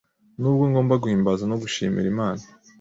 [0.39, 2.43] Nubwo ngomba guhimbaza no gushimira Imana